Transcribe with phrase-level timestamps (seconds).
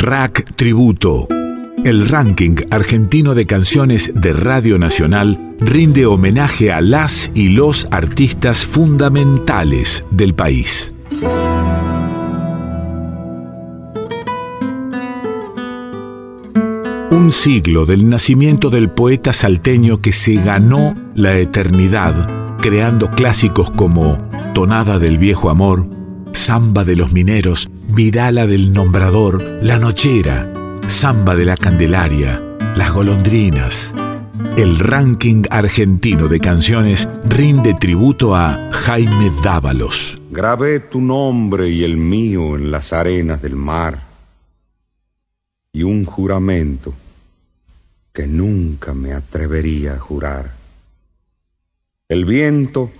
[0.00, 1.26] Rack Tributo.
[1.84, 8.64] El ranking argentino de canciones de Radio Nacional rinde homenaje a las y los artistas
[8.64, 10.92] fundamentales del país.
[17.10, 24.18] Un siglo del nacimiento del poeta salteño que se ganó la eternidad creando clásicos como
[24.54, 25.88] Tonada del Viejo Amor,
[26.32, 30.52] Samba de los Mineros, Vidala del Nombrador, La Nochera,
[30.88, 32.38] Samba de la Candelaria,
[32.76, 33.94] Las Golondrinas.
[34.58, 40.20] El ranking argentino de canciones rinde tributo a Jaime Dávalos.
[40.30, 43.98] Grabé tu nombre y el mío en las arenas del mar
[45.72, 46.92] y un juramento
[48.12, 50.52] que nunca me atrevería a jurar.
[52.06, 52.90] El viento,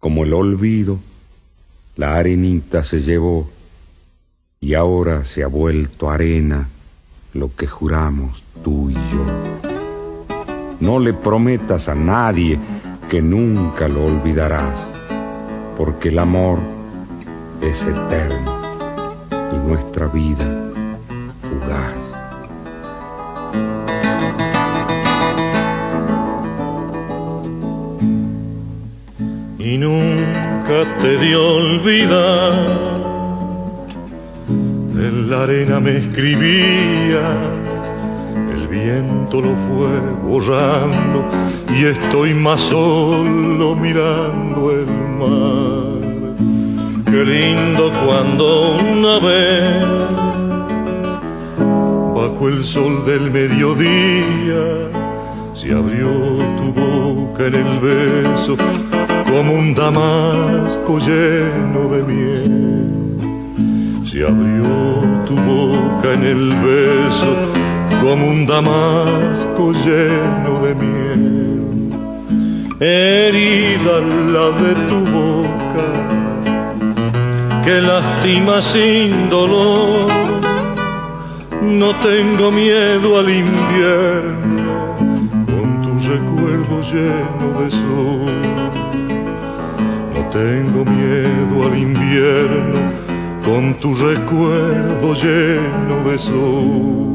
[0.00, 0.98] como el olvido,
[1.94, 3.48] la arenita se llevó
[4.60, 6.68] y ahora se ha vuelto arena
[7.34, 9.24] lo que juramos tú y yo.
[10.80, 12.58] No le prometas a nadie
[13.08, 14.78] que nunca lo olvidarás,
[15.76, 16.58] porque el amor
[17.60, 18.60] es eterno
[19.30, 20.72] y nuestra vida
[21.42, 22.08] fugaz.
[29.58, 32.97] y nunca te dio olvidar.
[35.08, 37.22] En la arena me escribías,
[38.52, 41.24] el viento lo fue borrando
[41.74, 44.86] y estoy más solo mirando el
[45.18, 46.02] mar.
[47.06, 49.86] Qué lindo cuando una vez,
[52.14, 54.62] bajo el sol del mediodía,
[55.54, 56.10] se abrió
[56.58, 58.58] tu boca en el beso
[59.24, 63.07] como un damasco lleno de miel.
[64.18, 64.66] Se abrió
[65.28, 67.36] tu boca en el beso
[68.02, 71.92] como un damasco lleno de miel.
[72.80, 74.00] Herida
[74.34, 75.86] la de tu boca
[77.64, 80.08] que lastima sin dolor.
[81.62, 84.96] No tengo miedo al invierno
[85.46, 88.48] con tu recuerdo lleno de sol
[90.30, 93.07] tengo miedo al invierno
[93.48, 97.08] con tu recuerdo lleno de sol.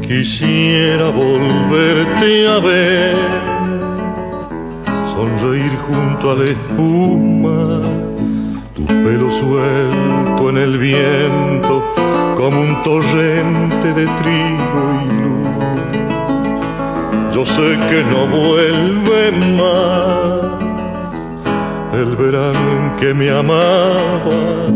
[0.00, 3.59] Quisiera volverte a ver
[5.40, 7.80] sonreír junto a la espuma,
[8.74, 11.82] tu pelo suelto en el viento
[12.36, 15.48] como un torrente de trigo y luz.
[17.34, 20.50] Yo sé que no vuelve más
[21.94, 24.72] el verano en que me amabas,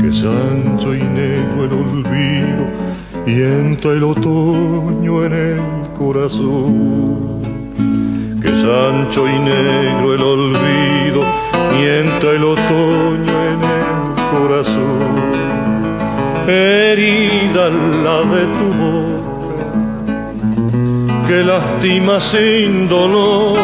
[0.00, 2.64] que es ancho y negro el olvido
[3.26, 5.60] y entra el otoño en el
[5.96, 7.43] corazón
[8.64, 11.20] ancho y negro el olvido
[11.78, 13.94] y el otoño en el
[14.32, 15.14] corazón.
[16.46, 17.70] Herida
[18.04, 19.66] la de tu boca,
[21.26, 23.58] que lastima sin dolor.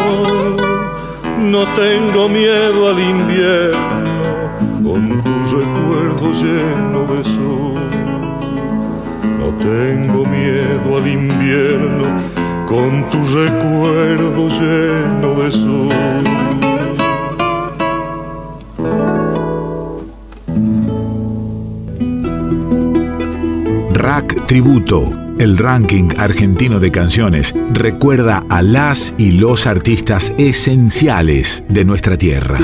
[1.39, 4.51] No tengo miedo al invierno,
[4.83, 7.81] con tu recuerdo lleno de sol.
[9.39, 12.30] No tengo miedo al invierno
[12.71, 15.89] con tu recuerdo lleno de sol.
[23.91, 25.03] Rack Tributo,
[25.37, 32.59] el ranking argentino de canciones, recuerda a las y los artistas esenciales de nuestra tierra.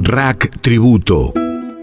[0.00, 1.32] Rack Tributo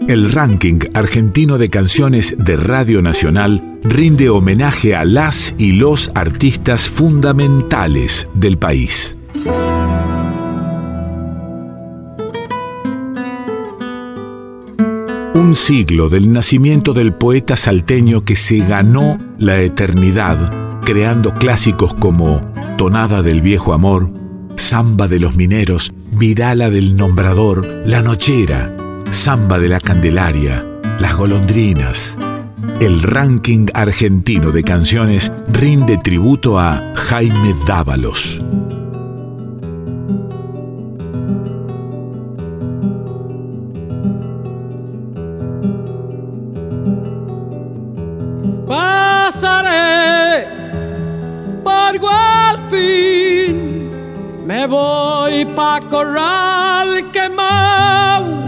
[0.08, 6.88] el ranking argentino de canciones de Radio Nacional rinde homenaje a las y los artistas
[6.88, 9.16] fundamentales del país.
[15.34, 22.40] Un siglo del nacimiento del poeta salteño que se ganó la eternidad creando clásicos como
[22.76, 24.10] Tonada del Viejo Amor,
[24.56, 28.76] Samba de los Mineros, Vidala del Nombrador, La Nochera,
[29.14, 30.66] Samba de la Candelaria,
[30.98, 32.18] Las Golondrinas.
[32.80, 38.42] El ranking argentino de canciones rinde tributo a Jaime Dávalos.
[48.66, 50.48] Pasaré
[51.62, 53.90] por Gualfín,
[54.44, 58.43] me voy pa' corral quemado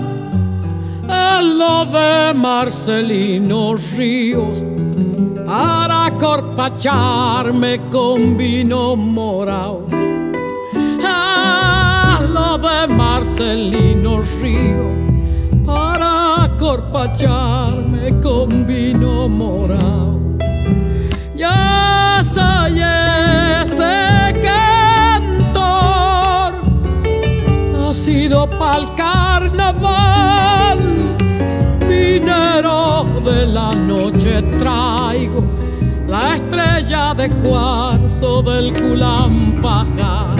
[1.42, 4.64] lo de Marcelino Ríos
[5.44, 9.86] para corpacharme con vino morado.
[11.04, 14.96] A lo de Marcelino Ríos
[15.64, 20.20] para corpacharme con vino morado.
[21.34, 22.80] Ya soy
[23.60, 25.60] ese cantor,
[27.72, 29.25] nacido pa'l carnaval,
[33.26, 35.43] de la noche traigo
[36.06, 40.37] la estrella de cuarzo del Culampajar.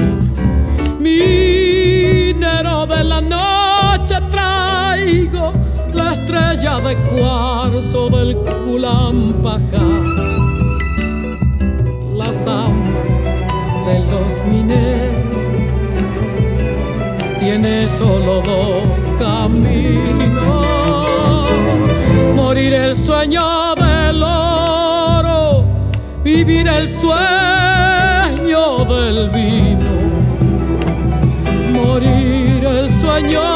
[1.01, 5.53] Minero de la noche traigo
[5.95, 10.05] la estrella de cuarzo del Culampajar
[12.15, 13.03] la samba
[13.87, 15.57] de los mineros
[17.41, 20.86] tiene solo dos caminos.
[22.35, 25.65] Morir el sueño del oro,
[26.23, 27.17] vivir el sueño
[28.85, 29.87] del vino.
[31.73, 33.56] Morir el sueño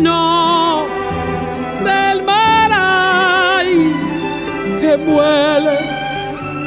[0.00, 0.86] molino
[1.84, 3.92] del Maray
[4.80, 5.78] que muele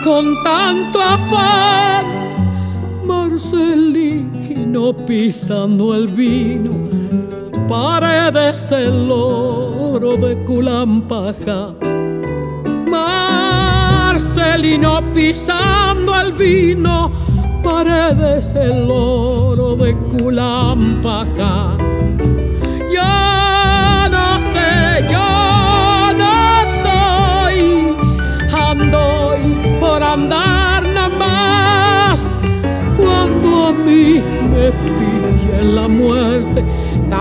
[0.04, 2.06] con tanto afán.
[3.06, 6.72] Marcelino pisando el vino,
[7.68, 11.74] paredes el oro de Culampaja.
[14.06, 17.12] Marcelino pisando el vino,
[17.64, 21.63] paredes el oro de Culampaja.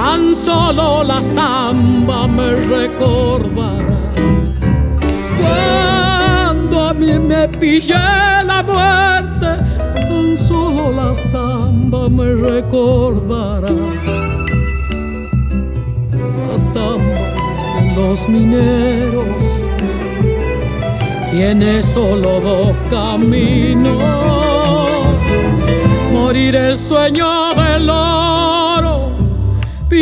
[0.02, 4.00] Tan solo la samba me recordará.
[5.40, 8.04] Cuando a mí me pille
[8.50, 9.50] la muerte,
[10.08, 13.74] tan solo la samba me recordará
[16.48, 17.22] la samba
[17.74, 19.42] de los mineros
[21.30, 24.02] tiene solo dos caminos.
[26.12, 28.21] Morir el sueño del oro,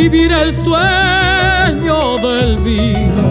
[0.01, 3.27] vivir el sueño del vino.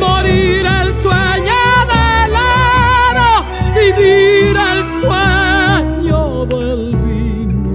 [0.00, 1.60] Morir el sueño
[1.92, 3.44] del oro,
[3.74, 7.74] vivir el sueño del vino.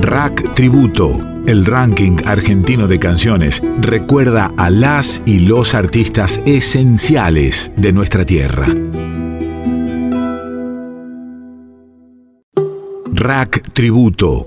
[0.00, 1.12] Rack Tributo,
[1.46, 8.66] el ranking argentino de canciones, recuerda a las y los artistas esenciales de nuestra tierra.
[13.20, 14.46] Rack Tributo,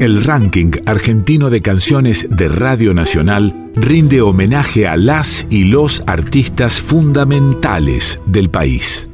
[0.00, 6.80] el ranking argentino de canciones de Radio Nacional, rinde homenaje a las y los artistas
[6.80, 9.08] fundamentales del país.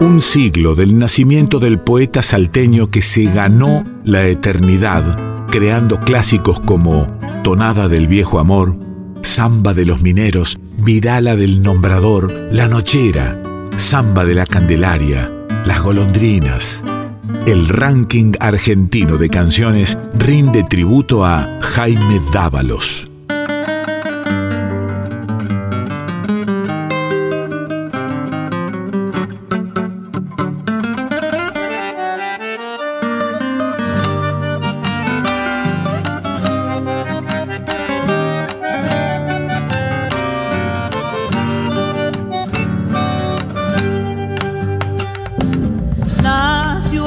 [0.00, 7.06] Un siglo del nacimiento del poeta salteño que se ganó la eternidad, creando clásicos como
[7.42, 8.76] Tonada del viejo amor,
[9.22, 13.40] Samba de los mineros, Vidala del nombrador, La nochera,
[13.76, 15.30] Samba de la Candelaria,
[15.64, 16.82] Las golondrinas.
[17.46, 23.11] El ranking argentino de canciones rinde tributo a Jaime Dávalos.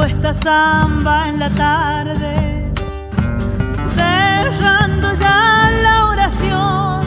[0.06, 2.72] Esta samba en la tarde,
[3.90, 7.00] cerrando ya la oración.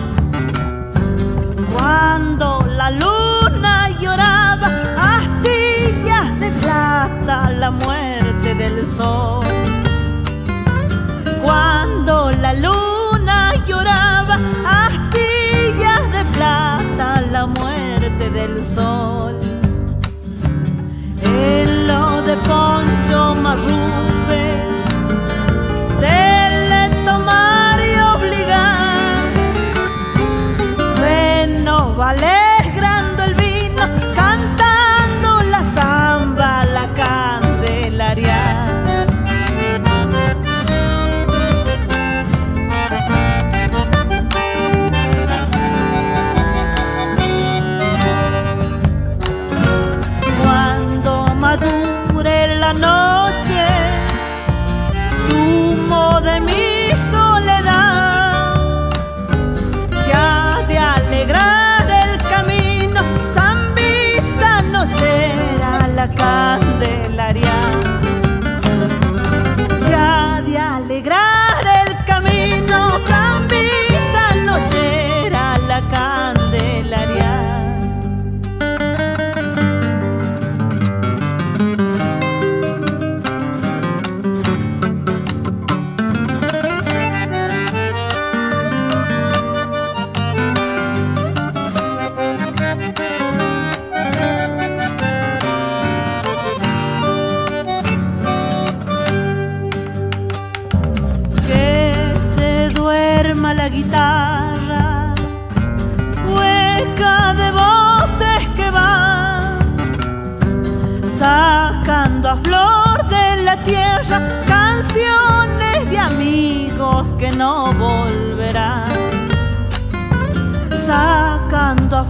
[1.73, 4.69] Cuando la luna lloraba,
[5.14, 9.47] astillas de plata, la muerte del sol.
[11.43, 14.40] Cuando la luna lloraba,
[14.87, 19.57] astillas de plata, la muerte del sol.
[21.38, 23.35] En lo de Poncho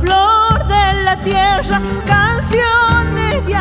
[0.00, 3.54] flor de la tierra canciones de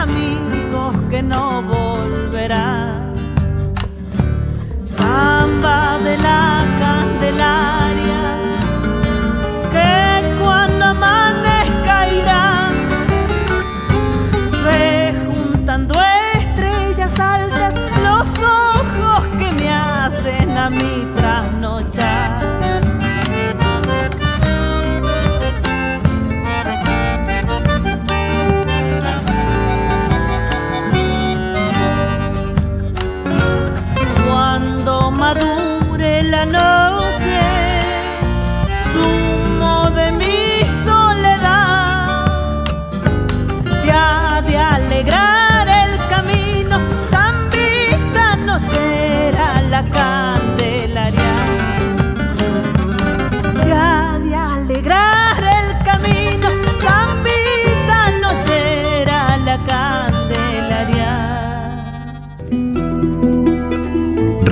[35.28, 36.87] madure la noche,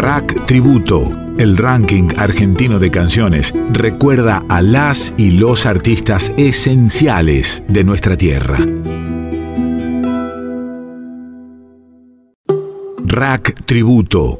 [0.05, 7.83] Rack Tributo, el ranking argentino de canciones, recuerda a las y los artistas esenciales de
[7.83, 8.59] nuestra tierra.
[13.03, 14.37] Rack Tributo,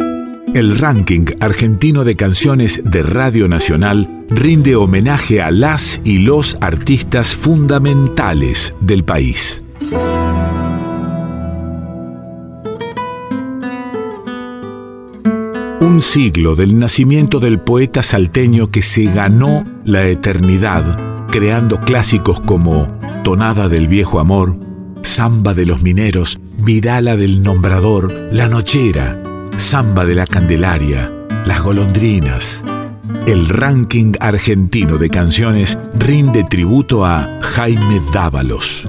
[0.54, 7.34] el ranking argentino de canciones de Radio Nacional, rinde homenaje a las y los artistas
[7.34, 9.65] fundamentales del país.
[15.96, 23.00] Un siglo del nacimiento del poeta salteño que se ganó la eternidad, creando clásicos como
[23.24, 24.60] Tonada del viejo amor,
[25.04, 29.24] Samba de los mineros, Vidala del nombrador, La nochera,
[29.56, 31.14] Samba de la Candelaria,
[31.46, 32.62] Las golondrinas.
[33.26, 38.86] El ranking argentino de canciones rinde tributo a Jaime Dávalos.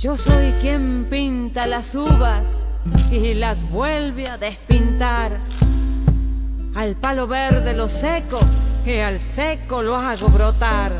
[0.00, 2.44] Yo soy quien pinta las uvas
[3.10, 5.40] y las vuelve a despintar.
[6.76, 8.38] Al palo verde lo seco
[8.86, 10.92] y al seco lo hago brotar.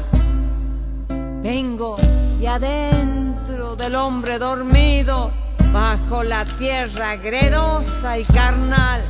[1.08, 1.96] Vengo
[2.40, 5.30] y adentro del hombre dormido,
[5.72, 9.04] bajo la tierra gredosa y carnal.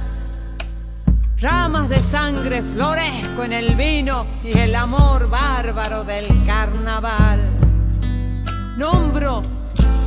[1.39, 7.41] Ramas de sangre florezco en el vino y el amor bárbaro del carnaval.
[8.77, 9.58] Nombro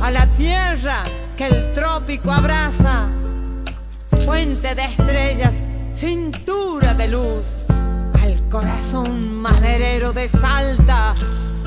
[0.02, 1.04] a la tierra
[1.36, 3.08] que el trópico abraza,
[4.24, 5.54] fuente de estrellas,
[5.94, 7.46] cintura de luz.
[8.50, 11.14] corazón maderero de Salta,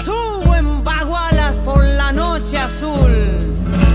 [0.04, 3.95] subo en bagualas por la noche azul.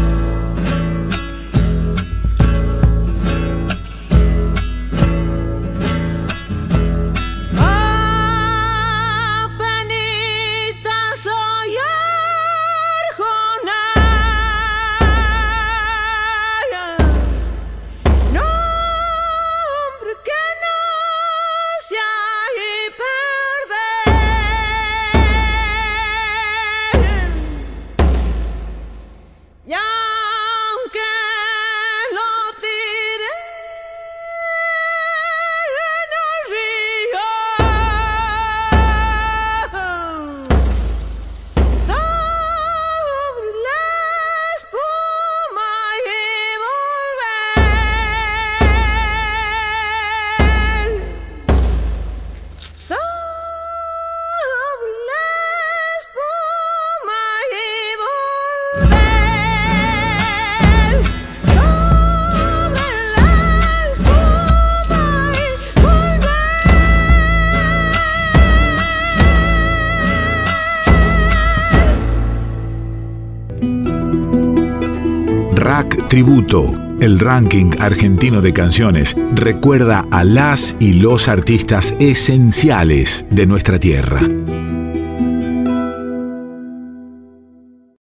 [76.08, 83.78] Tributo, el ranking argentino de canciones, recuerda a las y los artistas esenciales de nuestra
[83.78, 84.20] tierra.